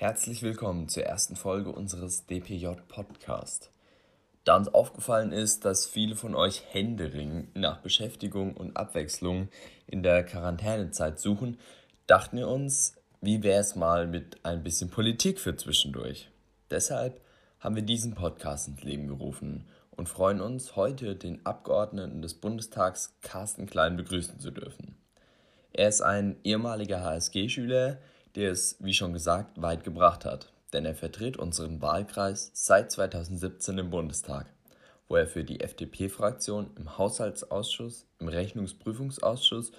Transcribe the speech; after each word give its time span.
Herzlich 0.00 0.44
willkommen 0.44 0.88
zur 0.88 1.02
ersten 1.02 1.34
Folge 1.34 1.72
unseres 1.72 2.24
DPJ 2.24 2.68
Podcast. 2.86 3.72
Da 4.44 4.56
uns 4.56 4.72
aufgefallen 4.72 5.32
ist, 5.32 5.64
dass 5.64 5.86
viele 5.86 6.14
von 6.14 6.36
euch 6.36 6.62
händeringend 6.70 7.56
nach 7.56 7.78
Beschäftigung 7.78 8.56
und 8.56 8.76
Abwechslung 8.76 9.48
in 9.88 10.04
der 10.04 10.22
Quarantänezeit 10.22 11.18
suchen, 11.18 11.58
dachten 12.06 12.36
wir 12.36 12.46
uns, 12.46 12.94
wie 13.20 13.42
wäre 13.42 13.58
es 13.58 13.74
mal 13.74 14.06
mit 14.06 14.38
ein 14.44 14.62
bisschen 14.62 14.88
Politik 14.88 15.40
für 15.40 15.56
zwischendurch. 15.56 16.30
Deshalb 16.70 17.20
haben 17.58 17.74
wir 17.74 17.82
diesen 17.82 18.14
Podcast 18.14 18.68
ins 18.68 18.84
Leben 18.84 19.08
gerufen 19.08 19.66
und 19.90 20.08
freuen 20.08 20.40
uns, 20.40 20.76
heute 20.76 21.16
den 21.16 21.44
Abgeordneten 21.44 22.22
des 22.22 22.34
Bundestags 22.34 23.16
Carsten 23.22 23.66
Klein 23.66 23.96
begrüßen 23.96 24.38
zu 24.38 24.52
dürfen. 24.52 24.96
Er 25.72 25.88
ist 25.88 26.02
ein 26.02 26.36
ehemaliger 26.44 27.02
HSG-Schüler, 27.02 27.98
der 28.34 28.52
es, 28.52 28.76
wie 28.80 28.94
schon 28.94 29.12
gesagt, 29.12 29.60
weit 29.60 29.84
gebracht 29.84 30.24
hat, 30.24 30.52
denn 30.72 30.84
er 30.84 30.94
vertritt 30.94 31.36
unseren 31.36 31.80
Wahlkreis 31.80 32.50
seit 32.54 32.90
2017 32.90 33.78
im 33.78 33.90
Bundestag, 33.90 34.46
wo 35.08 35.16
er 35.16 35.26
für 35.26 35.44
die 35.44 35.60
FDP-Fraktion 35.60 36.70
im 36.76 36.98
Haushaltsausschuss, 36.98 38.06
im 38.18 38.28
Rechnungsprüfungsausschuss 38.28 39.72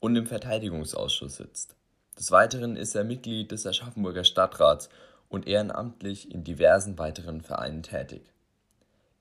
und 0.00 0.16
im 0.16 0.26
Verteidigungsausschuss 0.26 1.36
sitzt. 1.36 1.76
Des 2.18 2.30
Weiteren 2.30 2.76
ist 2.76 2.94
er 2.94 3.04
Mitglied 3.04 3.50
des 3.50 3.66
Aschaffenburger 3.66 4.24
Stadtrats 4.24 4.88
und 5.28 5.46
ehrenamtlich 5.46 6.30
in 6.32 6.44
diversen 6.44 6.98
weiteren 6.98 7.40
Vereinen 7.40 7.82
tätig. 7.82 8.22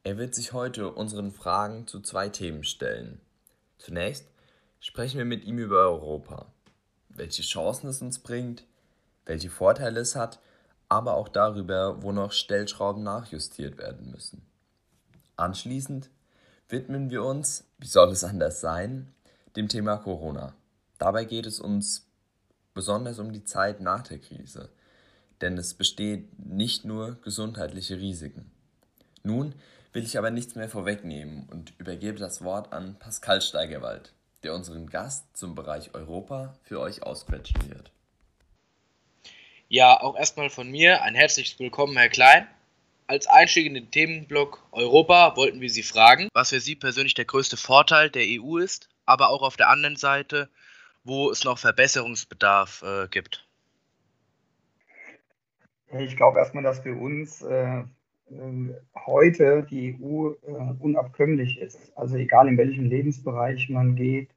Er 0.03 0.17
wird 0.17 0.35
sich 0.35 0.53
heute 0.53 0.91
unseren 0.91 1.31
Fragen 1.31 1.87
zu 1.87 1.99
zwei 1.99 2.29
Themen 2.29 2.63
stellen. 2.63 3.19
Zunächst 3.79 4.27
sprechen 4.79 5.17
wir 5.17 5.25
mit 5.25 5.43
ihm 5.45 5.57
über 5.57 5.81
Europa, 5.81 6.45
welche 7.09 7.41
Chancen 7.41 7.89
es 7.89 8.01
uns 8.01 8.19
bringt, 8.19 8.63
welche 9.25 9.49
Vorteile 9.49 9.99
es 9.99 10.15
hat, 10.15 10.39
aber 10.89 11.15
auch 11.15 11.29
darüber, 11.29 12.01
wo 12.03 12.11
noch 12.11 12.31
Stellschrauben 12.31 13.03
nachjustiert 13.03 13.77
werden 13.77 14.11
müssen. 14.11 14.45
Anschließend 15.35 16.09
widmen 16.69 17.09
wir 17.09 17.23
uns, 17.23 17.65
wie 17.77 17.87
soll 17.87 18.11
es 18.11 18.23
anders 18.23 18.61
sein, 18.61 19.13
dem 19.55 19.67
Thema 19.67 19.97
Corona. 19.97 20.53
Dabei 20.97 21.25
geht 21.25 21.45
es 21.45 21.59
uns 21.59 22.07
besonders 22.73 23.19
um 23.19 23.31
die 23.31 23.43
Zeit 23.43 23.81
nach 23.81 24.03
der 24.03 24.19
Krise, 24.19 24.69
denn 25.41 25.57
es 25.57 25.73
bestehen 25.73 26.29
nicht 26.37 26.85
nur 26.85 27.15
gesundheitliche 27.21 27.97
Risiken. 27.97 28.51
Nun 29.23 29.55
will 29.93 30.03
ich 30.03 30.17
aber 30.17 30.29
nichts 30.29 30.55
mehr 30.55 30.69
vorwegnehmen 30.69 31.47
und 31.49 31.73
übergebe 31.79 32.19
das 32.19 32.43
Wort 32.43 32.73
an 32.73 32.97
Pascal 32.99 33.41
Steigerwald, 33.41 34.13
der 34.43 34.53
unseren 34.53 34.87
Gast 34.89 35.25
zum 35.35 35.55
Bereich 35.55 35.93
Europa 35.95 36.53
für 36.63 36.79
euch 36.79 37.03
ausquetschen 37.03 37.69
wird. 37.69 37.91
Ja, 39.67 39.99
auch 39.99 40.15
erstmal 40.15 40.51
von 40.51 40.69
mir 40.69 41.01
ein 41.01 41.15
herzliches 41.15 41.59
Willkommen, 41.59 41.97
Herr 41.97 42.09
Klein. 42.09 42.47
Als 43.07 43.25
Einstieg 43.25 43.65
in 43.65 43.73
den 43.73 43.89
Themenblock 43.89 44.63
Europa 44.71 45.35
wollten 45.35 45.59
wir 45.59 45.71
Sie 45.71 45.81
fragen, 45.81 46.29
was 46.33 46.51
für 46.51 46.59
Sie 46.59 46.75
persönlich 46.75 47.15
der 47.15 47.25
größte 47.25 47.57
Vorteil 47.57 48.11
der 48.11 48.25
EU 48.25 48.57
ist, 48.57 48.89
aber 49.07 49.29
auch 49.29 49.41
auf 49.41 49.57
der 49.57 49.69
anderen 49.69 49.95
Seite, 49.95 50.49
wo 51.03 51.31
es 51.31 51.43
noch 51.43 51.57
Verbesserungsbedarf 51.57 52.83
äh, 52.83 53.07
gibt. 53.07 53.47
Ich 55.97 56.15
glaube 56.15 56.37
erstmal, 56.37 56.63
dass 56.63 56.81
für 56.81 56.95
uns 56.95 57.41
äh, 57.41 57.79
äh 58.29 58.75
heute 59.07 59.65
die 59.67 59.97
EU 59.99 60.29
äh, 60.29 60.73
unabkömmlich 60.79 61.57
ist. 61.57 61.91
Also 61.97 62.17
egal 62.17 62.47
in 62.47 62.57
welchem 62.57 62.85
Lebensbereich 62.85 63.67
man 63.69 63.95
geht, 63.95 64.29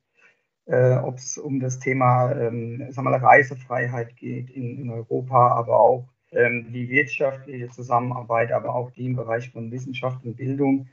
äh, 0.68 0.96
ob 0.96 1.16
es 1.16 1.38
um 1.38 1.60
das 1.60 1.78
Thema 1.78 2.32
ähm, 2.32 2.86
sagen 2.90 3.08
wir, 3.08 3.16
Reisefreiheit 3.16 4.16
geht 4.16 4.50
in, 4.50 4.78
in 4.78 4.90
Europa, 4.90 5.48
aber 5.48 5.80
auch 5.80 6.08
ähm, 6.30 6.70
die 6.72 6.90
wirtschaftliche 6.90 7.68
Zusammenarbeit, 7.70 8.52
aber 8.52 8.74
auch 8.74 8.90
die 8.90 9.06
im 9.06 9.16
Bereich 9.16 9.50
von 9.50 9.70
Wissenschaft 9.70 10.24
und 10.24 10.36
Bildung. 10.36 10.88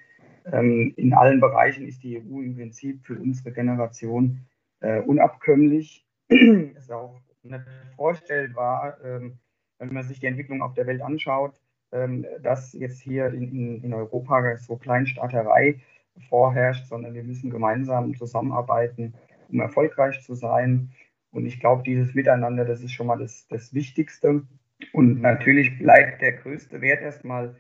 Ähm, 0.52 0.94
in 0.96 1.14
allen 1.14 1.42
Bereichen 1.42 1.88
ist 1.88 2.04
die 2.04 2.18
EU 2.18 2.42
im 2.42 2.56
Prinzip 2.56 3.06
für 3.06 3.20
unsere 3.20 3.52
Generation 3.52 4.46
äh, 4.80 5.02
unabkömmlich. 5.02 6.06
es 6.30 6.38
ist 6.78 6.92
auch 6.92 7.20
nicht 7.44 7.66
vorstellbar, 7.98 8.98
ähm, 9.04 9.40
wenn 9.80 9.94
man 9.94 10.04
sich 10.04 10.22
die 10.22 10.28
Entwicklung 10.28 10.62
auf 10.62 10.74
der 10.74 10.88
Welt 10.88 11.02
anschaut, 11.02 11.60
ähm, 11.92 12.26
dass 12.42 12.72
jetzt 12.72 13.02
hier 13.02 13.28
in, 13.28 13.52
in, 13.52 13.84
in 13.84 13.94
Europa 13.94 14.56
so 14.58 14.78
Kleinstaaterei 14.78 15.82
vorherrscht, 16.30 16.88
sondern 16.88 17.14
wir 17.14 17.24
müssen 17.24 17.50
gemeinsam 17.50 18.16
zusammenarbeiten 18.16 19.14
um 19.50 19.60
erfolgreich 19.60 20.22
zu 20.22 20.36
sein. 20.36 20.92
Und 21.32 21.46
ich 21.46 21.60
glaube, 21.60 21.84
dieses 21.84 22.14
Miteinander, 22.14 22.66
das 22.66 22.82
ist 22.82 22.94
schon 22.94 23.08
mal 23.08 23.18
das, 23.18 23.48
das 23.50 23.74
Wichtigste. 23.74 24.44
Und 24.94 25.22
natürlich 25.22 25.78
bleibt 25.78 26.22
der 26.22 26.34
größte 26.34 26.82
Wert 26.82 27.02
erstmal 27.02 27.56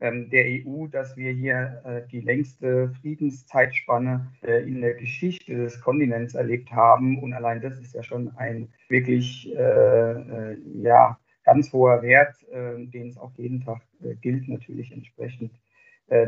ähm, 0.00 0.30
der 0.30 0.46
EU, 0.46 0.86
dass 0.86 1.16
wir 1.16 1.30
hier 1.32 1.82
äh, 1.84 2.08
die 2.08 2.20
längste 2.20 2.90
Friedenszeitspanne 3.00 4.32
äh, 4.42 4.62
in 4.66 4.80
der 4.80 4.94
Geschichte 4.94 5.54
des 5.54 5.80
Kontinents 5.80 6.34
erlebt 6.34 6.72
haben. 6.72 7.22
Und 7.22 7.34
allein 7.34 7.60
das 7.60 7.78
ist 7.78 7.94
ja 7.94 8.02
schon 8.02 8.34
ein 8.36 8.72
wirklich 8.88 9.54
äh, 9.54 9.60
äh 9.60 10.56
ja, 10.82 11.18
ganz 11.44 11.72
hoher 11.72 12.02
Wert, 12.02 12.34
äh, 12.50 12.86
den 12.86 13.08
es 13.10 13.18
auch 13.18 13.32
jeden 13.36 13.62
Tag 13.62 13.82
äh, 14.02 14.14
gilt, 14.16 14.48
natürlich 14.48 14.92
entsprechend 14.92 15.52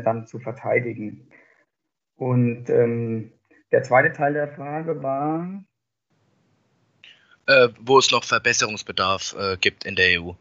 dann 0.05 0.25
zu 0.25 0.39
verteidigen. 0.39 1.27
Und 2.15 2.69
ähm, 2.69 3.33
der 3.73 3.83
zweite 3.83 4.13
Teil 4.13 4.33
der 4.33 4.47
Frage 4.47 5.01
war. 5.01 5.63
Äh, 7.47 7.69
wo 7.81 7.97
es 7.97 8.09
noch 8.11 8.23
Verbesserungsbedarf 8.23 9.35
äh, 9.37 9.57
gibt 9.57 9.83
in 9.83 9.95
der 9.95 10.21
EU. 10.21 10.31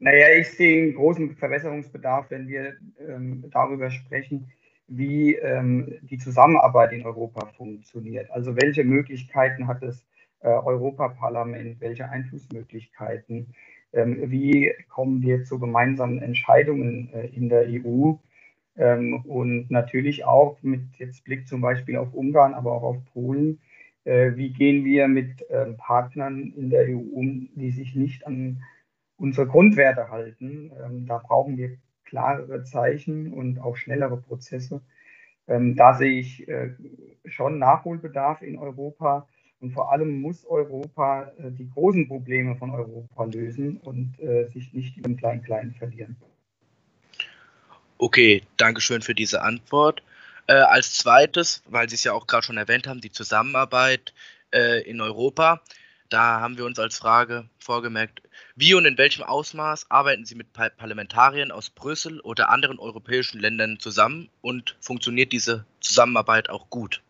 Naja, 0.00 0.26
ich 0.38 0.50
sehe 0.50 0.82
einen 0.82 0.94
großen 0.94 1.34
Verbesserungsbedarf, 1.36 2.26
wenn 2.28 2.46
wir 2.48 2.74
ähm, 3.08 3.44
darüber 3.50 3.90
sprechen, 3.90 4.52
wie 4.88 5.36
ähm, 5.36 5.94
die 6.02 6.18
Zusammenarbeit 6.18 6.92
in 6.92 7.06
Europa 7.06 7.46
funktioniert. 7.56 8.30
Also 8.32 8.54
welche 8.56 8.84
Möglichkeiten 8.84 9.66
hat 9.66 9.82
das 9.82 10.04
äh, 10.40 10.48
Europaparlament, 10.48 11.80
welche 11.80 12.06
Einflussmöglichkeiten, 12.10 13.54
ähm, 13.94 14.30
wie 14.30 14.74
kommen 14.90 15.22
wir 15.22 15.44
zu 15.44 15.58
gemeinsamen 15.58 16.20
Entscheidungen 16.20 17.10
äh, 17.14 17.28
in 17.28 17.48
der 17.48 17.66
EU 17.68 18.14
und 18.76 19.70
natürlich 19.70 20.24
auch 20.24 20.60
mit 20.62 20.82
jetzt 20.98 21.24
Blick 21.24 21.46
zum 21.46 21.60
Beispiel 21.60 21.96
auf 21.96 22.12
Ungarn, 22.12 22.54
aber 22.54 22.72
auch 22.72 22.82
auf 22.82 23.04
Polen. 23.12 23.60
Äh, 24.04 24.36
wie 24.36 24.52
gehen 24.52 24.84
wir 24.84 25.08
mit 25.08 25.44
ähm, 25.50 25.76
Partnern 25.76 26.52
in 26.56 26.70
der 26.70 26.88
EU 26.88 26.98
um, 26.98 27.48
die 27.54 27.70
sich 27.70 27.94
nicht 27.94 28.26
an 28.26 28.62
unsere 29.16 29.46
Grundwerte 29.46 30.10
halten? 30.10 30.70
Ähm, 30.84 31.06
da 31.06 31.18
brauchen 31.18 31.56
wir 31.56 31.78
klarere 32.04 32.64
Zeichen 32.64 33.32
und 33.32 33.58
auch 33.58 33.76
schnellere 33.76 34.18
Prozesse. 34.18 34.82
Ähm, 35.48 35.74
da 35.74 35.94
sehe 35.94 36.18
ich 36.20 36.46
äh, 36.48 36.74
schon 37.24 37.58
Nachholbedarf 37.58 38.42
in 38.42 38.58
Europa. 38.58 39.26
Und 39.60 39.72
vor 39.72 39.90
allem 39.90 40.20
muss 40.20 40.44
Europa 40.44 41.32
äh, 41.38 41.50
die 41.50 41.70
großen 41.70 42.06
Probleme 42.06 42.56
von 42.56 42.70
Europa 42.70 43.24
lösen 43.24 43.78
und 43.78 44.16
sich 44.52 44.74
nicht 44.74 44.98
im 45.06 45.16
Klein-Klein 45.16 45.72
verlieren. 45.72 46.16
Okay, 47.98 48.42
danke 48.56 48.80
schön 48.80 49.02
für 49.02 49.14
diese 49.14 49.42
Antwort. 49.42 50.02
Äh, 50.46 50.54
als 50.54 50.94
zweites, 50.94 51.62
weil 51.66 51.88
Sie 51.88 51.94
es 51.94 52.04
ja 52.04 52.12
auch 52.12 52.26
gerade 52.26 52.44
schon 52.44 52.58
erwähnt 52.58 52.86
haben, 52.86 53.00
die 53.00 53.12
Zusammenarbeit 53.12 54.12
äh, 54.52 54.82
in 54.82 55.00
Europa. 55.00 55.60
Da 56.10 56.40
haben 56.40 56.58
wir 56.58 56.66
uns 56.66 56.78
als 56.78 56.98
Frage 56.98 57.48
vorgemerkt, 57.58 58.22
wie 58.56 58.74
und 58.74 58.84
in 58.84 58.98
welchem 58.98 59.22
Ausmaß 59.22 59.90
arbeiten 59.90 60.26
Sie 60.26 60.34
mit 60.34 60.52
Parlamentariern 60.52 61.50
aus 61.50 61.70
Brüssel 61.70 62.20
oder 62.20 62.50
anderen 62.50 62.78
europäischen 62.78 63.40
Ländern 63.40 63.78
zusammen 63.80 64.28
und 64.42 64.76
funktioniert 64.80 65.32
diese 65.32 65.64
Zusammenarbeit 65.80 66.50
auch 66.50 66.68
gut? 66.70 67.02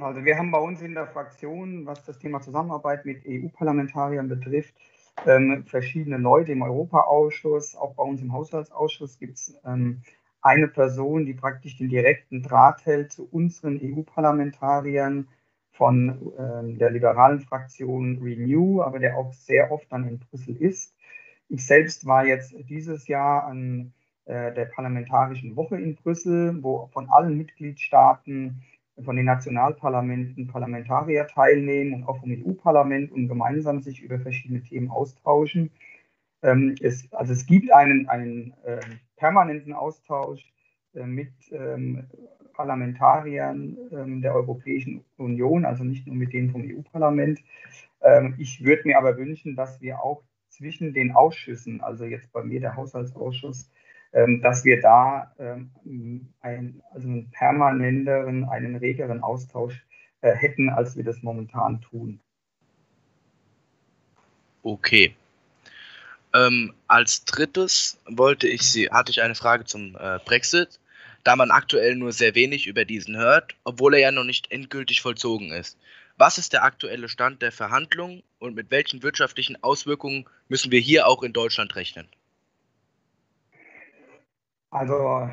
Also 0.00 0.24
wir 0.24 0.38
haben 0.38 0.50
bei 0.50 0.58
uns 0.58 0.80
in 0.80 0.94
der 0.94 1.08
Fraktion, 1.08 1.86
was 1.86 2.04
das 2.04 2.18
Thema 2.18 2.40
Zusammenarbeit 2.40 3.04
mit 3.04 3.22
EU-Parlamentariern 3.26 4.28
betrifft, 4.28 4.74
ähm, 5.24 5.64
verschiedene 5.66 6.18
Leute 6.18 6.52
im 6.52 6.62
Europaausschuss, 6.62 7.76
auch 7.76 7.94
bei 7.94 8.02
uns 8.02 8.20
im 8.20 8.32
Haushaltsausschuss 8.32 9.18
gibt 9.18 9.38
es 9.38 9.58
ähm, 9.64 10.02
eine 10.42 10.68
Person, 10.68 11.26
die 11.26 11.34
praktisch 11.34 11.76
den 11.76 11.88
direkten 11.88 12.42
Draht 12.42 12.84
hält 12.86 13.12
zu 13.12 13.28
unseren 13.30 13.80
EU-Parlamentariern 13.82 15.28
von 15.72 16.32
ähm, 16.38 16.78
der 16.78 16.90
liberalen 16.90 17.40
Fraktion 17.40 18.18
Renew, 18.22 18.82
aber 18.82 18.98
der 18.98 19.16
auch 19.16 19.32
sehr 19.32 19.72
oft 19.72 19.90
dann 19.90 20.08
in 20.08 20.18
Brüssel 20.18 20.56
ist. 20.56 20.94
Ich 21.48 21.66
selbst 21.66 22.06
war 22.06 22.26
jetzt 22.26 22.54
dieses 22.68 23.08
Jahr 23.08 23.44
an 23.44 23.92
äh, 24.24 24.52
der 24.54 24.66
Parlamentarischen 24.66 25.56
Woche 25.56 25.78
in 25.78 25.96
Brüssel, 25.96 26.62
wo 26.62 26.88
von 26.92 27.08
allen 27.10 27.36
Mitgliedstaaten 27.36 28.62
von 29.04 29.16
den 29.16 29.26
Nationalparlamenten 29.26 30.46
Parlamentarier 30.46 31.26
teilnehmen 31.26 31.92
und 31.94 32.04
auch 32.04 32.18
vom 32.20 32.30
EU-Parlament 32.30 33.12
und 33.12 33.28
gemeinsam 33.28 33.80
sich 33.80 34.02
über 34.02 34.18
verschiedene 34.18 34.62
Themen 34.62 34.90
austauschen. 34.90 35.70
Ähm, 36.42 36.74
es, 36.80 37.12
also 37.12 37.32
es 37.32 37.46
gibt 37.46 37.72
einen, 37.72 38.08
einen 38.08 38.54
äh, 38.64 38.80
permanenten 39.16 39.72
Austausch 39.72 40.52
äh, 40.94 41.04
mit 41.04 41.32
ähm, 41.52 42.06
Parlamentariern 42.54 43.76
ähm, 43.92 44.22
der 44.22 44.34
Europäischen 44.34 45.04
Union, 45.18 45.64
also 45.66 45.84
nicht 45.84 46.06
nur 46.06 46.16
mit 46.16 46.32
denen 46.32 46.50
vom 46.50 46.62
EU-Parlament. 46.62 47.40
Ähm, 48.00 48.34
ich 48.38 48.64
würde 48.64 48.82
mir 48.84 48.98
aber 48.98 49.16
wünschen, 49.18 49.56
dass 49.56 49.80
wir 49.80 50.02
auch 50.02 50.22
zwischen 50.48 50.94
den 50.94 51.12
Ausschüssen, 51.12 51.82
also 51.82 52.04
jetzt 52.04 52.32
bei 52.32 52.42
mir 52.42 52.60
der 52.60 52.76
Haushaltsausschuss, 52.76 53.70
dass 54.42 54.64
wir 54.64 54.80
da 54.80 55.32
ähm, 55.38 55.70
ein, 56.40 56.82
also 56.92 57.06
einen 57.06 57.30
permanenteren, 57.30 58.48
einen 58.48 58.76
regeren 58.76 59.22
Austausch 59.22 59.84
äh, 60.22 60.34
hätten, 60.34 60.70
als 60.70 60.96
wir 60.96 61.04
das 61.04 61.22
momentan 61.22 61.82
tun. 61.82 62.20
Okay. 64.62 65.14
Ähm, 66.34 66.74
als 66.88 67.24
drittes 67.24 68.00
wollte 68.06 68.48
ich 68.48 68.62
Sie, 68.62 68.90
hatte 68.90 69.10
ich 69.10 69.22
eine 69.22 69.34
Frage 69.34 69.64
zum 69.64 69.96
äh, 69.96 70.18
Brexit, 70.24 70.80
da 71.22 71.36
man 71.36 71.50
aktuell 71.50 71.94
nur 71.94 72.12
sehr 72.12 72.34
wenig 72.34 72.66
über 72.66 72.84
diesen 72.84 73.16
hört, 73.16 73.54
obwohl 73.64 73.94
er 73.94 74.00
ja 74.00 74.12
noch 74.12 74.24
nicht 74.24 74.50
endgültig 74.50 75.02
vollzogen 75.02 75.52
ist. 75.52 75.78
Was 76.16 76.38
ist 76.38 76.52
der 76.52 76.64
aktuelle 76.64 77.08
Stand 77.08 77.42
der 77.42 77.52
Verhandlungen 77.52 78.22
und 78.38 78.54
mit 78.54 78.70
welchen 78.70 79.02
wirtschaftlichen 79.02 79.62
Auswirkungen 79.62 80.26
müssen 80.48 80.72
wir 80.72 80.80
hier 80.80 81.06
auch 81.06 81.22
in 81.22 81.32
Deutschland 81.32 81.76
rechnen? 81.76 82.08
Also 84.70 85.28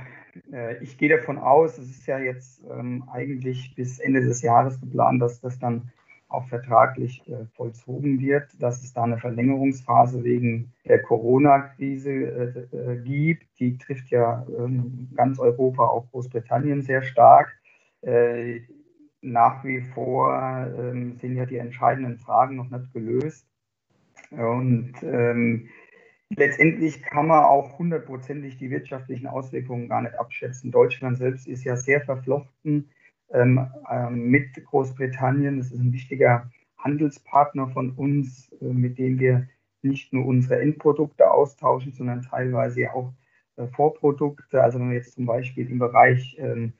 äh, 0.51 0.81
ich 0.83 0.97
gehe 0.97 1.09
davon 1.09 1.37
aus, 1.37 1.77
es 1.77 1.89
ist 1.89 2.05
ja 2.07 2.19
jetzt 2.19 2.63
ähm, 2.69 3.03
eigentlich 3.11 3.75
bis 3.75 3.99
Ende 3.99 4.21
des 4.21 4.41
Jahres 4.41 4.79
geplant, 4.79 5.21
dass 5.21 5.41
das 5.41 5.59
dann 5.59 5.91
auch 6.33 6.47
vertraglich 6.47 7.21
äh, 7.27 7.45
vollzogen 7.55 8.19
wird, 8.19 8.49
dass 8.59 8.83
es 8.83 8.93
da 8.93 9.03
eine 9.03 9.19
Verlängerungsphase 9.19 10.23
wegen 10.23 10.73
der 10.85 11.01
Corona-Krise 11.01 12.11
äh, 12.11 12.75
äh, 12.75 12.97
gibt. 13.03 13.47
Die 13.59 13.77
trifft 13.77 14.09
ja 14.09 14.45
ähm, 14.57 15.09
ganz 15.15 15.39
Europa, 15.39 15.83
auch 15.83 16.09
Großbritannien 16.11 16.81
sehr 16.81 17.03
stark. 17.03 17.55
Äh, 18.01 18.61
nach 19.21 19.63
wie 19.63 19.81
vor 19.81 20.35
ähm, 20.77 21.17
sind 21.21 21.35
ja 21.35 21.45
die 21.45 21.57
entscheidenden 21.57 22.17
Fragen 22.17 22.55
noch 22.55 22.69
nicht 22.69 22.91
gelöst. 22.93 23.47
Und 24.31 24.93
ähm, 25.03 25.69
letztendlich 26.35 27.01
kann 27.03 27.27
man 27.27 27.43
auch 27.43 27.77
hundertprozentig 27.77 28.57
die 28.57 28.69
wirtschaftlichen 28.69 29.27
Auswirkungen 29.27 29.89
gar 29.89 30.01
nicht 30.01 30.15
abschätzen. 30.15 30.71
Deutschland 30.71 31.17
selbst 31.17 31.47
ist 31.47 31.63
ja 31.63 31.75
sehr 31.75 32.01
verflochten 32.01 32.89
ähm, 33.31 33.67
ähm, 33.89 34.29
mit 34.29 34.53
Großbritannien. 34.65 35.57
Das 35.57 35.71
ist 35.71 35.79
ein 35.79 35.93
wichtiger 35.93 36.49
Handelspartner 36.77 37.69
von 37.69 37.91
uns, 37.91 38.51
äh, 38.61 38.65
mit 38.65 38.97
dem 38.97 39.19
wir 39.19 39.47
nicht 39.81 40.13
nur 40.13 40.25
unsere 40.25 40.61
Endprodukte 40.61 41.29
austauschen, 41.29 41.91
sondern 41.91 42.21
teilweise 42.21 42.93
auch 42.93 43.13
äh, 43.57 43.67
Vorprodukte. 43.67 44.61
Also 44.61 44.79
wenn 44.79 44.89
wir 44.89 44.97
jetzt 44.97 45.13
zum 45.13 45.25
Beispiel 45.25 45.69
im 45.69 45.79
Bereich 45.79 46.37
ähm, 46.39 46.73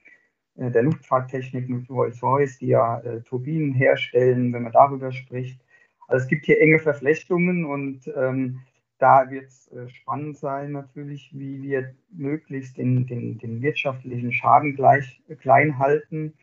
äh, 0.55 0.71
der 0.71 0.83
Luftfahrttechnik 0.83 1.69
mit 1.69 1.89
Rolls-Royce, 1.89 2.59
die 2.59 2.67
ja 2.67 2.99
äh, 2.99 3.21
Turbinen 3.21 3.73
herstellen, 3.73 4.53
wenn 4.53 4.63
man 4.63 4.71
darüber 4.71 5.11
spricht. 5.11 5.59
Also 6.07 6.23
es 6.23 6.29
gibt 6.29 6.45
hier 6.45 6.61
enge 6.61 6.79
Verflechtungen 6.79 7.65
und 7.65 8.11
ähm, 8.15 8.59
da 9.03 9.29
wird 9.29 9.47
es 9.47 9.67
äh, 9.73 9.89
spannend 9.89 10.37
sein 10.37 10.71
natürlich, 10.71 11.29
wie 11.33 11.61
wir 11.61 11.93
möglichst 12.09 12.77
den, 12.77 13.05
den, 13.05 13.37
den 13.37 13.61
wirtschaftlichen 13.61 14.31
Schaden 14.31 14.77
gleich, 14.77 15.21
äh, 15.27 15.35
klein 15.35 15.77
halten. 15.77 16.33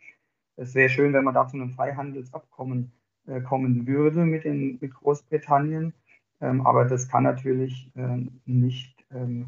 Es 0.57 0.75
wäre 0.75 0.89
schön, 0.89 1.11
wenn 1.11 1.23
man 1.23 1.33
da 1.33 1.47
zu 1.47 1.57
einem 1.57 1.71
Freihandelsabkommen 1.71 2.91
äh, 3.25 3.41
kommen 3.41 3.87
würde 3.87 4.25
mit, 4.25 4.43
den, 4.43 4.77
mit 4.79 4.93
Großbritannien. 4.93 5.95
Ähm, 6.39 6.61
aber 6.67 6.85
das 6.85 7.09
kann 7.09 7.23
natürlich 7.23 7.89
äh, 7.95 8.27
nicht 8.45 8.95
ähm, 9.11 9.47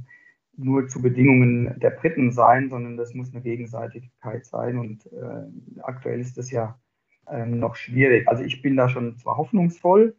nur 0.57 0.87
zu 0.87 0.99
Bedingungen 0.99 1.79
der 1.79 1.91
Briten 1.91 2.31
sein, 2.31 2.71
sondern 2.71 2.97
das 2.97 3.13
muss 3.13 3.31
eine 3.31 3.43
Gegenseitigkeit 3.43 4.43
sein. 4.47 4.79
Und 4.79 5.05
äh, 5.13 5.81
aktuell 5.83 6.19
ist 6.19 6.39
das 6.39 6.49
ja 6.49 6.79
ähm, 7.29 7.59
noch 7.59 7.75
schwierig. 7.75 8.27
Also 8.27 8.43
ich 8.43 8.63
bin 8.63 8.75
da 8.75 8.89
schon 8.89 9.19
zwar 9.19 9.37
hoffnungsvoll, 9.37 10.15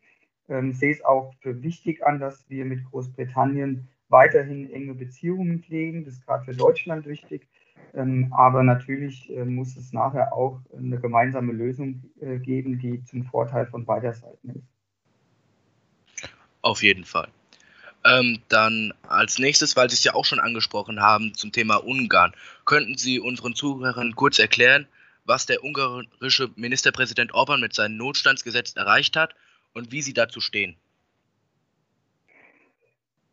ähm, 0.48 0.72
sehe 0.72 0.92
es 0.92 1.04
auch 1.04 1.34
für 1.40 1.62
wichtig 1.62 2.04
an, 2.04 2.20
dass 2.20 2.48
wir 2.48 2.64
mit 2.64 2.84
Großbritannien 2.90 3.88
weiterhin 4.08 4.70
enge 4.70 4.94
Beziehungen 4.94 5.62
pflegen. 5.62 6.04
Das 6.04 6.14
ist 6.14 6.26
gerade 6.26 6.44
für 6.44 6.54
Deutschland 6.54 7.06
wichtig. 7.06 7.48
Ähm, 7.94 8.32
aber 8.36 8.62
natürlich 8.62 9.30
äh, 9.30 9.44
muss 9.44 9.76
es 9.76 9.92
nachher 9.92 10.32
auch 10.32 10.60
eine 10.76 10.98
gemeinsame 10.98 11.52
Lösung 11.52 12.02
äh, 12.20 12.38
geben, 12.38 12.78
die 12.78 13.02
zum 13.04 13.24
Vorteil 13.24 13.66
von 13.66 13.84
beider 13.84 14.12
Seiten 14.12 14.50
ist. 14.50 16.28
Auf 16.62 16.82
jeden 16.82 17.04
Fall. 17.04 17.28
Ähm, 18.04 18.40
dann 18.48 18.92
als 19.08 19.38
nächstes, 19.38 19.76
weil 19.76 19.88
Sie 19.88 19.94
es 19.94 20.04
ja 20.04 20.14
auch 20.14 20.24
schon 20.24 20.40
angesprochen 20.40 21.00
haben, 21.00 21.34
zum 21.34 21.52
Thema 21.52 21.76
Ungarn. 21.76 22.32
Könnten 22.64 22.98
Sie 22.98 23.18
unseren 23.18 23.54
Zuhörern 23.54 24.14
kurz 24.14 24.38
erklären, 24.38 24.86
was 25.24 25.46
der 25.46 25.64
ungarische 25.64 26.50
Ministerpräsident 26.56 27.32
Orban 27.32 27.60
mit 27.60 27.74
seinem 27.74 27.96
Notstandsgesetz 27.96 28.76
erreicht 28.76 29.16
hat 29.16 29.34
und 29.74 29.92
wie 29.92 30.02
Sie 30.02 30.14
dazu 30.14 30.40
stehen. 30.40 30.76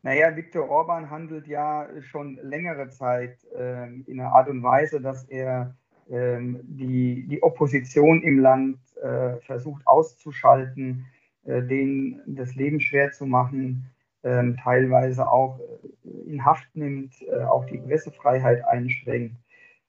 Naja, 0.03 0.35
Viktor 0.35 0.67
Orban 0.67 1.09
handelt 1.11 1.47
ja 1.47 1.87
schon 2.01 2.39
längere 2.41 2.89
Zeit 2.89 3.37
ähm, 3.55 4.03
in 4.07 4.19
einer 4.19 4.33
Art 4.33 4.49
und 4.49 4.63
Weise, 4.63 4.99
dass 4.99 5.25
er 5.25 5.75
ähm, 6.09 6.59
die, 6.63 7.27
die 7.27 7.43
Opposition 7.43 8.23
im 8.23 8.39
Land 8.39 8.79
äh, 9.01 9.37
versucht 9.41 9.85
auszuschalten, 9.85 11.05
äh, 11.45 11.61
denen 11.61 12.21
das 12.25 12.55
Leben 12.55 12.79
schwer 12.79 13.11
zu 13.11 13.27
machen, 13.27 13.91
ähm, 14.23 14.57
teilweise 14.57 15.29
auch 15.29 15.59
äh, 15.59 16.29
in 16.31 16.43
Haft 16.43 16.75
nimmt, 16.75 17.13
äh, 17.21 17.43
auch 17.43 17.65
die 17.65 17.77
Pressefreiheit 17.77 18.63
einschränkt, 18.65 19.35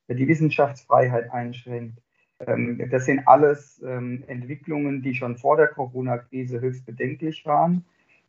äh, 0.09 0.15
die 0.15 0.29
Wissenschaftsfreiheit 0.29 1.31
einschränkt. 1.33 1.99
Ähm, 2.47 2.89
das 2.91 3.07
sind 3.07 3.27
alles 3.27 3.83
ähm, 3.85 4.25
Entwicklungen, 4.27 5.03
die 5.03 5.15
schon 5.15 5.37
vor 5.37 5.57
der 5.57 5.69
Corona-Krise 5.69 6.61
höchst 6.61 6.87
bedenklich 6.87 7.45
waren. 7.47 7.85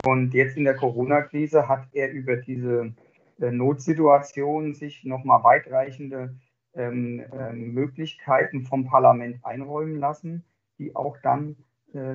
Und 0.05 0.33
jetzt 0.33 0.57
in 0.57 0.65
der 0.65 0.75
Corona-Krise 0.75 1.67
hat 1.67 1.87
er 1.93 2.11
über 2.11 2.37
diese 2.37 2.93
äh, 3.39 3.51
Notsituation 3.51 4.73
sich 4.73 5.03
nochmal 5.03 5.43
weitreichende 5.43 6.35
ähm, 6.75 7.23
Möglichkeiten 7.53 8.63
vom 8.63 8.85
Parlament 8.85 9.45
einräumen 9.45 9.99
lassen, 9.99 10.43
die 10.79 10.95
auch 10.95 11.17
dann 11.21 11.55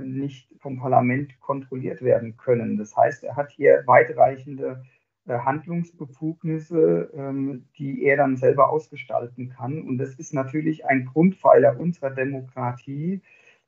nicht 0.03 0.53
vom 0.59 0.81
Parlament 0.81 1.39
kontrolliert 1.39 2.03
werden 2.03 2.37
können. 2.37 2.79
Das 2.79 2.97
heißt, 2.97 3.23
er 3.23 3.37
hat 3.37 3.53
hier 3.53 3.85
weitreichende 3.87 4.83
äh, 4.83 4.98
Handlungsbefugnisse, 5.29 7.11
ähm, 7.15 7.67
die 7.77 8.05
er 8.05 8.17
dann 8.17 8.37
selber 8.37 8.71
ausgestalten 8.71 9.51
kann. 9.51 9.83
Und 9.83 9.99
das 9.99 10.15
ist 10.15 10.33
natürlich 10.33 10.87
ein 10.87 11.07
Grundpfeiler 11.07 11.79
unserer 11.79 12.11
Demokratie, 12.11 13.21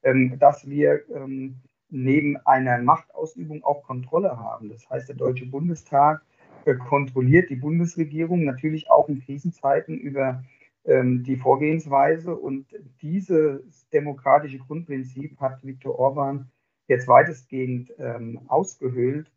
ähm, 0.03 0.39
dass 0.39 0.69
wir 0.69 1.03
ähm, 1.11 1.57
neben 1.91 2.37
einer 2.47 2.79
Machtausübung 2.79 3.63
auch 3.65 3.83
Kontrolle 3.83 4.39
haben. 4.39 4.71
Das 4.71 4.89
heißt, 4.89 5.09
der 5.09 5.17
Deutsche 5.17 5.47
Bundestag 5.47 6.23
äh, 6.65 6.75
kontrolliert 6.75 7.51
die 7.51 7.57
Bundesregierung 7.57 8.45
natürlich 8.45 8.91
auch 8.91 9.09
in 9.09 9.21
Krisenzeiten 9.21 9.99
über 9.99 10.43
die 10.83 11.37
Vorgehensweise. 11.37 12.35
Und 12.35 12.67
dieses 13.03 13.87
demokratische 13.91 14.59
Grundprinzip 14.61 15.39
hat 15.39 15.63
Viktor 15.63 15.99
Orban 15.99 16.51
jetzt 16.89 17.07
weitestgehend 17.07 17.93
ausgehöhlt 18.49 19.31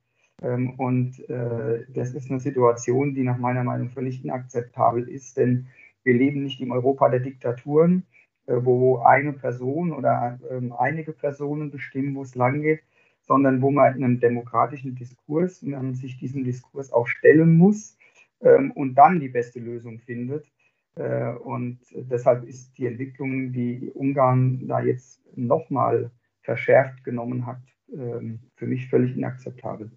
und 0.78 1.30
äh, 1.30 1.86
das 1.90 2.14
ist 2.14 2.30
eine 2.30 2.40
Situation, 2.40 3.14
die 3.14 3.24
nach 3.24 3.38
meiner 3.38 3.64
Meinung 3.64 3.90
völlig 3.90 4.24
inakzeptabel 4.24 5.08
ist, 5.08 5.38
denn 5.38 5.68
wir 6.04 6.14
leben 6.14 6.44
nicht 6.44 6.60
im 6.60 6.72
Europa 6.72 7.10
der 7.10 7.22
Diktaturen, 7.22 8.04
äh, 8.46 8.58
wo 8.62 8.98
eine 8.98 9.34
Person 9.34 9.94
oder 9.94 10.40
ähm, 10.52 10.74
einige 10.74 11.14
Personen 11.14 11.72
bestimmen, 11.72 12.16
wo 12.16 12.24
es 12.24 12.36
langgeht, 12.36 12.82
sondern 13.22 13.62
wo 13.62 13.72
man 13.72 13.96
in 13.96 14.04
einem 14.04 14.20
demokratischen 14.20 14.96
Diskurs, 14.96 15.62
sich 15.94 16.18
diesem 16.18 16.44
Diskurs 16.44 16.92
auch 16.92 17.08
stellen 17.08 17.56
muss 17.58 17.98
ähm, 18.42 18.72
und 18.72 18.96
dann 18.96 19.22
die 19.22 19.30
beste 19.30 19.60
Lösung 19.60 20.00
findet. 20.00 20.52
Äh, 20.96 21.32
und 21.36 21.80
deshalb 21.94 22.44
ist 22.44 22.78
die 22.78 22.88
Entwicklung, 22.88 23.54
die 23.54 23.90
Ungarn 23.94 24.68
da 24.68 24.82
jetzt 24.82 25.22
nochmal 25.38 26.12
verschärft 26.42 27.04
genommen 27.06 27.46
hat, 27.46 27.62
für 27.88 28.66
mich 28.66 28.90
völlig 28.90 29.16
inakzeptabel. 29.16 29.92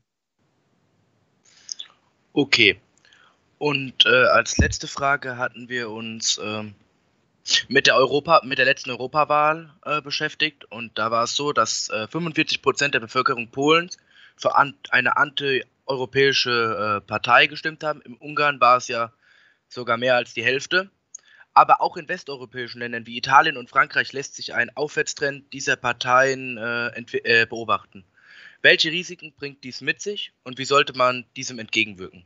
Okay. 2.36 2.78
Und 3.56 4.04
äh, 4.04 4.10
als 4.10 4.58
letzte 4.58 4.88
Frage 4.88 5.38
hatten 5.38 5.70
wir 5.70 5.88
uns 5.88 6.36
äh, 6.36 6.64
mit 7.68 7.86
der 7.86 7.96
Europa, 7.96 8.42
mit 8.44 8.58
der 8.58 8.66
letzten 8.66 8.90
Europawahl 8.90 9.72
äh, 9.86 10.02
beschäftigt 10.02 10.66
und 10.66 10.98
da 10.98 11.10
war 11.10 11.24
es 11.24 11.34
so, 11.34 11.54
dass 11.54 11.90
45 12.10 12.58
äh, 12.58 12.60
Prozent 12.60 12.92
der 12.92 13.00
Bevölkerung 13.00 13.48
Polens 13.48 13.96
für 14.36 14.54
an, 14.54 14.74
eine 14.90 15.16
anti-europäische 15.16 16.98
äh, 16.98 17.06
Partei 17.06 17.46
gestimmt 17.46 17.82
haben. 17.82 18.02
Im 18.02 18.18
Ungarn 18.18 18.60
war 18.60 18.76
es 18.76 18.88
ja 18.88 19.12
sogar 19.70 19.96
mehr 19.96 20.16
als 20.16 20.34
die 20.34 20.44
Hälfte. 20.44 20.90
Aber 21.54 21.80
auch 21.80 21.96
in 21.96 22.06
westeuropäischen 22.06 22.80
Ländern 22.80 23.06
wie 23.06 23.16
Italien 23.16 23.56
und 23.56 23.70
Frankreich 23.70 24.12
lässt 24.12 24.34
sich 24.34 24.52
ein 24.52 24.76
Aufwärtstrend 24.76 25.54
dieser 25.54 25.76
Parteien 25.76 26.58
äh, 26.58 27.46
beobachten. 27.48 28.04
Welche 28.62 28.90
Risiken 28.90 29.32
bringt 29.36 29.64
dies 29.64 29.80
mit 29.80 30.00
sich 30.00 30.32
und 30.44 30.58
wie 30.58 30.64
sollte 30.64 30.96
man 30.96 31.24
diesem 31.36 31.58
entgegenwirken? 31.58 32.24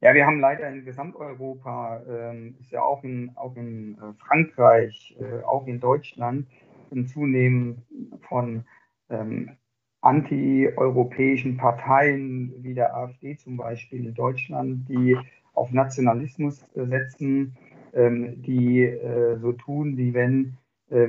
Ja, 0.00 0.14
wir 0.14 0.26
haben 0.26 0.40
leider 0.40 0.68
in 0.68 0.84
Gesamteuropa, 0.84 2.02
äh, 2.08 2.48
ist 2.60 2.72
ja 2.72 2.82
auch 2.82 3.04
in, 3.04 3.30
auch 3.36 3.54
in 3.54 3.94
äh, 3.98 4.12
Frankreich, 4.18 5.16
äh, 5.20 5.44
auch 5.44 5.66
in 5.68 5.78
Deutschland, 5.78 6.48
ein 6.90 7.06
Zunehmen 7.06 7.82
von 8.28 8.64
ähm, 9.10 9.56
anti-europäischen 10.00 11.56
Parteien 11.56 12.52
wie 12.58 12.74
der 12.74 12.96
AfD 12.96 13.36
zum 13.36 13.56
Beispiel 13.56 14.06
in 14.06 14.14
Deutschland, 14.14 14.88
die 14.88 15.16
auf 15.54 15.70
Nationalismus 15.70 16.64
setzen, 16.74 17.56
ähm, 17.94 18.42
die 18.42 18.82
äh, 18.82 19.38
so 19.38 19.52
tun, 19.52 19.96
wie 19.96 20.14
wenn 20.14 20.46
äh, 20.46 20.61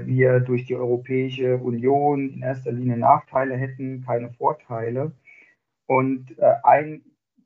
wir 0.05 0.39
durch 0.39 0.65
die 0.65 0.75
Europäische 0.75 1.57
Union 1.57 2.29
in 2.29 2.41
erster 2.41 2.71
Linie 2.71 2.97
Nachteile 2.97 3.55
hätten, 3.55 4.03
keine 4.05 4.31
Vorteile. 4.31 5.11
Und 5.85 6.37
äh, 6.39 6.53
ein 6.63 7.01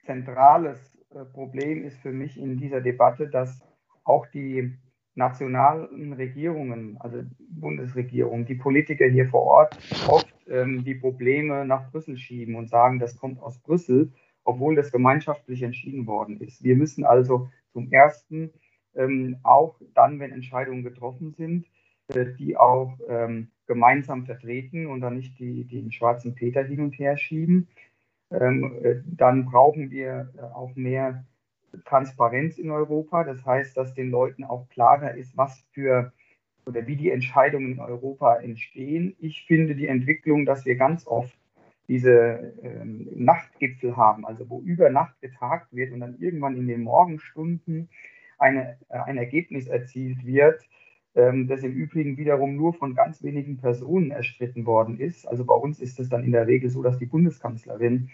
zentrales 0.06 0.98
Problem 1.34 1.84
ist 1.84 1.98
für 2.00 2.12
mich 2.12 2.40
in 2.40 2.58
dieser 2.58 2.82
Debatte, 2.82 3.28
dass 3.28 3.62
auch 4.04 4.28
die 4.28 4.78
nationalen 5.16 6.14
Regierungen, 6.14 6.98
also 7.00 7.24
Bundesregierung, 7.50 8.46
die 8.46 8.56
Politiker 8.56 9.08
hier 9.08 9.28
vor 9.28 9.42
Ort 9.42 9.78
oft 10.08 10.34
ähm, 10.48 10.84
die 10.84 10.96
Probleme 10.96 11.66
nach 11.66 11.92
Brüssel 11.92 12.18
schieben 12.18 12.56
und 12.56 12.70
sagen, 12.70 13.00
das 13.00 13.18
kommt 13.18 13.42
aus 13.42 13.58
Brüssel, 13.60 14.12
obwohl 14.44 14.76
das 14.76 14.92
gemeinschaftlich 14.92 15.64
entschieden 15.64 16.06
worden 16.06 16.40
ist. 16.40 16.64
Wir 16.64 16.76
müssen 16.76 17.04
also 17.04 17.50
zum 17.74 17.92
Ersten 17.92 18.52
ähm, 18.96 19.38
auch 19.44 19.80
dann, 19.96 20.20
wenn 20.20 20.32
Entscheidungen 20.32 20.84
getroffen 20.84 21.32
sind, 21.32 21.66
äh, 21.66 21.77
die 22.14 22.56
auch 22.58 22.98
ähm, 23.08 23.50
gemeinsam 23.66 24.26
vertreten 24.26 24.88
und 24.88 25.02
dann 25.02 25.16
nicht 25.16 25.38
die, 25.40 25.66
die 25.66 25.82
den 25.82 25.92
schwarzen 25.92 26.36
Peter 26.36 26.64
hin 26.64 26.80
und 26.80 26.98
her 26.98 27.18
schieben. 27.18 27.68
Ähm, 28.32 28.78
äh, 28.82 28.96
dann 29.06 29.46
brauchen 29.46 29.92
wir 29.92 30.34
äh, 30.38 30.42
auch 30.42 30.76
mehr 30.76 31.26
Transparenz 31.86 32.58
in 32.58 32.72
Europa. 32.72 33.24
Das 33.24 33.46
heißt, 33.46 33.76
dass 33.76 33.94
den 33.94 34.10
Leuten 34.10 34.44
auch 34.44 34.68
klarer 34.70 35.16
ist, 35.16 35.36
was 35.38 35.66
für 35.72 36.12
oder 36.66 36.86
wie 36.86 36.98
die 36.98 37.12
Entscheidungen 37.12 37.74
in 37.74 37.80
Europa 37.80 38.38
entstehen. 38.38 39.16
Ich 39.20 39.46
finde 39.46 39.76
die 39.76 39.88
Entwicklung, 39.88 40.46
dass 40.46 40.66
wir 40.66 40.76
ganz 40.76 41.08
oft 41.08 41.38
diese 41.88 42.54
ähm, 42.62 43.08
Nachtgipfel 43.16 43.96
haben, 43.96 44.26
also 44.26 44.50
wo 44.50 44.60
über 44.60 44.90
Nacht 44.90 45.20
getagt 45.22 45.74
wird 45.74 45.94
und 45.94 46.02
dann 46.02 46.18
irgendwann 46.20 46.58
in 46.58 46.68
den 46.68 46.84
Morgenstunden 46.84 47.90
eine, 48.38 48.78
äh, 48.90 49.00
ein 49.00 49.18
Ergebnis 49.18 49.68
erzielt 49.68 50.26
wird, 50.26 50.62
ähm, 51.18 51.48
das 51.48 51.64
im 51.64 51.74
Übrigen 51.74 52.16
wiederum 52.18 52.56
nur 52.56 52.74
von 52.74 52.94
ganz 52.94 53.24
wenigen 53.24 53.58
Personen 53.58 54.12
erstritten 54.12 54.66
worden 54.66 55.00
ist. 55.00 55.28
Also 55.28 55.46
bei 55.46 55.56
uns 55.56 55.80
ist 55.80 56.00
es 56.00 56.10
dann 56.10 56.24
in 56.24 56.32
der 56.32 56.48
Regel 56.48 56.70
so, 56.70 56.84
dass 56.84 57.00
die 57.00 57.08
Bundeskanzlerin 57.08 58.12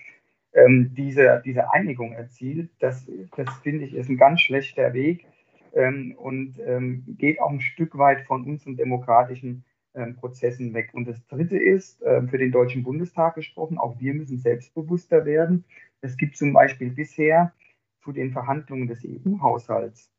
ähm, 0.53 0.91
diese, 0.95 1.41
diese 1.45 1.71
Einigung 1.73 2.13
erzielt. 2.13 2.71
Das, 2.79 3.05
das 3.35 3.53
finde 3.59 3.85
ich 3.85 3.93
ist 3.93 4.09
ein 4.09 4.17
ganz 4.17 4.39
schlechter 4.39 4.93
Weg 4.93 5.25
ähm, 5.73 6.15
und 6.17 6.59
ähm, 6.65 7.03
geht 7.17 7.41
auch 7.41 7.51
ein 7.51 7.59
Stück 7.59 7.97
weit 7.97 8.21
von 8.25 8.45
unseren 8.45 8.77
demokratischen 8.77 9.65
ähm, 9.95 10.15
Prozessen 10.15 10.73
weg. 10.73 10.91
Und 10.93 11.05
das 11.05 11.25
Dritte 11.27 11.57
ist, 11.57 12.01
äh, 12.03 12.25
für 12.27 12.37
den 12.37 12.53
Deutschen 12.53 12.83
Bundestag 12.83 13.35
gesprochen, 13.35 13.77
auch 13.77 13.99
wir 13.99 14.13
müssen 14.13 14.39
selbstbewusster 14.39 15.25
werden. 15.25 15.65
Es 15.99 16.15
gibt 16.15 16.37
zum 16.37 16.53
Beispiel 16.53 16.89
bisher 16.89 17.53
zu 18.01 18.13
den 18.13 18.31
Verhandlungen 18.31 18.87
des 18.87 19.05
EU-Haushalts, 19.05 20.12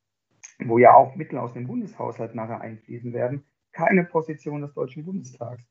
wo 0.58 0.78
ja 0.78 0.94
auch 0.94 1.16
Mittel 1.16 1.38
aus 1.38 1.52
dem 1.52 1.66
Bundeshaushalt 1.66 2.34
nachher 2.34 2.60
einfließen 2.60 3.12
werden, 3.12 3.44
keine 3.72 4.04
Position 4.04 4.62
des 4.62 4.72
Deutschen 4.74 5.04
Bundestags. 5.04 5.62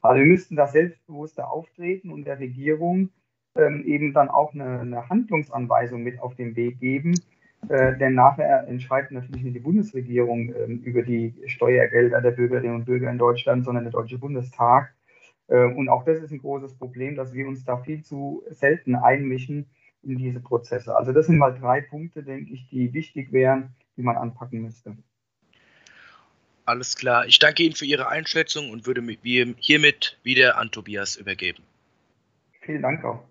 Also 0.00 0.18
wir 0.18 0.26
müssten 0.26 0.56
da 0.56 0.66
selbstbewusster 0.66 1.50
auftreten 1.50 2.10
und 2.10 2.24
der 2.24 2.40
Regierung 2.40 3.10
ähm, 3.54 3.84
eben 3.84 4.12
dann 4.12 4.28
auch 4.28 4.54
eine, 4.54 4.80
eine, 4.80 5.08
Handlungsanweisung 5.08 6.02
mit 6.02 6.20
auf 6.20 6.34
den 6.34 6.56
Weg 6.56 6.80
geben. 6.80 7.14
Äh, 7.68 7.96
denn 7.98 8.14
nachher 8.14 8.66
entscheidet 8.66 9.12
natürlich 9.12 9.44
nicht 9.44 9.56
die 9.56 9.60
Bundesregierung 9.60 10.52
äh, 10.52 10.64
über 10.64 11.02
die 11.02 11.34
Steuergelder 11.46 12.20
der 12.20 12.32
Bürgerinnen 12.32 12.74
und 12.74 12.84
Bürger 12.86 13.10
in 13.10 13.18
Deutschland, 13.18 13.64
sondern 13.64 13.84
der 13.84 13.92
Deutsche 13.92 14.18
Bundestag. 14.18 14.92
Äh, 15.46 15.66
und 15.66 15.88
auch 15.88 16.04
das 16.04 16.18
ist 16.18 16.32
ein 16.32 16.40
großes 16.40 16.76
Problem, 16.76 17.14
dass 17.14 17.32
wir 17.34 17.46
uns 17.46 17.64
da 17.64 17.76
viel 17.76 18.02
zu 18.02 18.42
selten 18.50 18.96
einmischen 18.96 19.66
in 20.02 20.16
diese 20.18 20.40
Prozesse. 20.40 20.96
Also 20.96 21.12
das 21.12 21.26
sind 21.26 21.38
mal 21.38 21.54
drei 21.54 21.80
Punkte, 21.80 22.24
denke 22.24 22.52
ich, 22.52 22.68
die 22.68 22.92
wichtig 22.92 23.32
wären, 23.32 23.76
die 23.96 24.02
man 24.02 24.16
anpacken 24.16 24.62
müsste. 24.62 24.96
Alles 26.64 26.96
klar. 26.96 27.26
Ich 27.26 27.38
danke 27.38 27.62
Ihnen 27.64 27.74
für 27.74 27.84
Ihre 27.84 28.08
Einschätzung 28.08 28.70
und 28.70 28.86
würde 28.86 29.02
hiermit 29.58 30.18
wieder 30.22 30.58
an 30.58 30.70
Tobias 30.70 31.16
übergeben. 31.16 31.62
Vielen 32.60 32.82
Dank 32.82 33.04
auch. 33.04 33.24